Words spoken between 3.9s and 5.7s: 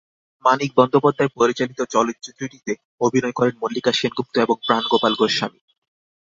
সেনগুপ্ত এবং প্রাণগোপাল গোস্বামী।